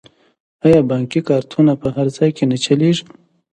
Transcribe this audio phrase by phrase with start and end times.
[0.65, 3.03] آیا بانکي کارتونه په هر ځای کې نه چلیږي؟